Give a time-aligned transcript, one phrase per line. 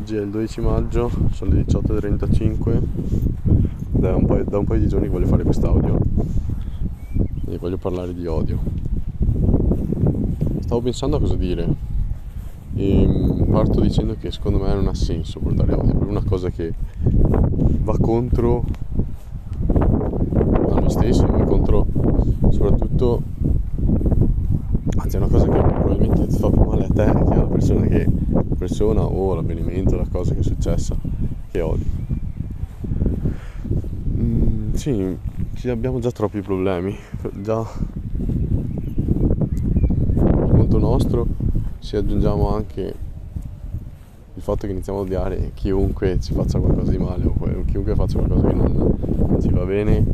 [0.00, 2.80] Oggi è il 12 maggio, sono le 18.35
[3.90, 5.98] da un, da un paio di giorni che voglio fare quest'audio.
[7.46, 8.58] E voglio parlare di odio.
[10.60, 11.68] Stavo pensando a cosa dire.
[12.76, 16.72] E parto dicendo che secondo me non ha senso portare odio, è una cosa che
[17.82, 18.64] va contro
[19.66, 21.86] a noi stessi, va contro
[22.48, 23.22] soprattutto
[24.96, 27.86] anzi è una cosa che probabilmente ti fa più male a te che alla persona,
[27.86, 28.08] che,
[28.70, 30.94] persona o l'avvenimento, la cosa che è successa
[31.50, 31.90] che odi.
[34.14, 35.16] Mm, sì,
[35.68, 36.96] abbiamo già troppi problemi,
[37.42, 37.66] già
[40.14, 41.26] per conto nostro
[41.80, 42.94] se aggiungiamo anche
[44.34, 47.34] il fatto che iniziamo a odiare chiunque ci faccia qualcosa di male o
[47.66, 50.04] chiunque faccia qualcosa che non ci va bene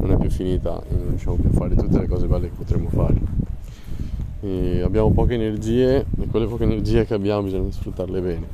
[0.00, 2.54] non è più finita e non riusciamo più a fare tutte le cose belle che
[2.56, 3.35] potremmo fare
[4.46, 8.46] e abbiamo poche energie e quelle poche energie che abbiamo bisogna sfruttarle bene.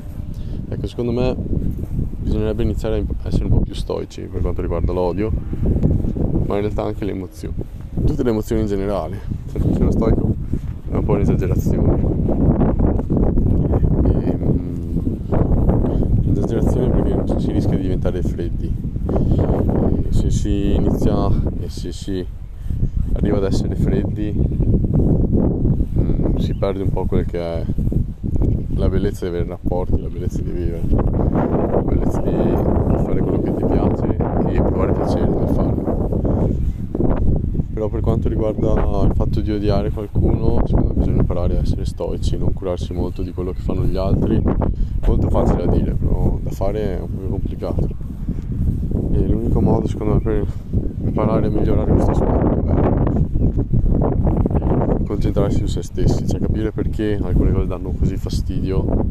[0.70, 5.30] Ecco, secondo me bisognerebbe iniziare a essere un po' più stoici per quanto riguarda l'odio,
[6.46, 7.54] ma in realtà anche le emozioni,
[8.07, 9.21] tutte le emozioni in generale.
[9.46, 10.34] Se non sono stoico
[10.90, 12.01] è un po' un'esagerazione.
[14.04, 15.16] E, um,
[16.30, 18.73] esagerazione perché si rischia di diventare freddi.
[20.09, 21.29] E se si inizia
[21.60, 22.27] e se si
[23.13, 24.80] arriva ad essere freddi
[26.43, 27.65] si perde un po' quel che è
[28.74, 33.55] la bellezza di avere rapporti, la bellezza di vivere, la bellezza di fare quello che
[33.55, 34.16] ti piace
[34.49, 36.21] e provare piacere nel farlo.
[37.73, 38.73] Però per quanto riguarda
[39.05, 43.23] il fatto di odiare qualcuno, secondo me bisogna imparare a essere stoici, non curarsi molto
[43.23, 44.43] di quello che fanno gli altri.
[45.07, 48.12] Molto facile da dire, però da fare è un po' complicato.
[49.13, 50.46] E l'unico modo secondo me per
[51.05, 52.82] imparare a migliorare questo aspetto è
[55.05, 59.07] concentrarsi su se stessi, cioè capire perché alcune cose danno così fastidio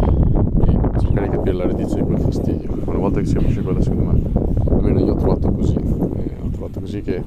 [0.66, 2.75] e cercare di capire la radice di quel fastidio.
[2.85, 4.22] Una volta che si capisce quella, secondo me,
[4.69, 7.23] almeno io ho trovato così, eh, ho trovato così che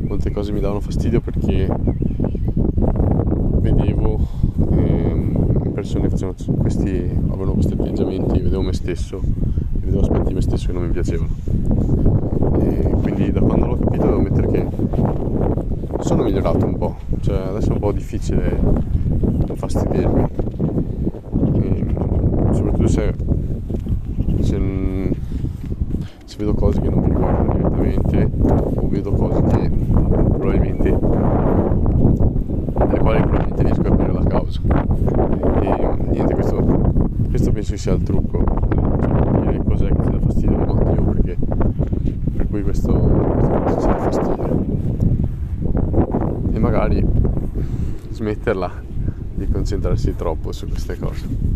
[0.00, 1.68] molte cose mi davano fastidio perché
[3.60, 4.18] vedevo
[4.70, 9.20] ehm, persone che questi, avevano questi atteggiamenti, vedevo me stesso
[9.82, 11.30] vedevo aspetti di me stesso che non mi piacevano.
[12.60, 14.66] E quindi da quando l'ho capito devo ammettere che
[16.00, 18.58] sono migliorato un po', cioè adesso è un po' difficile
[19.62, 20.26] fastidirmi,
[21.54, 21.86] e,
[22.50, 23.14] soprattutto se,
[24.40, 24.60] se,
[26.24, 30.90] se, vedo cose che non mi riguardano direttamente o vedo cose che probabilmente
[32.74, 34.60] delle quali probabilmente riesco a capire la causa.
[35.60, 36.56] E niente, questo,
[37.28, 41.02] questo penso che sia il trucco, cioè dire cos'è che ti dà fastidio, il motivo
[41.12, 41.36] perché
[42.36, 44.52] per cui questo, questo ti dà fastidio
[46.62, 47.04] magari
[48.10, 48.70] smetterla
[49.34, 51.52] di concentrarsi troppo su queste cose.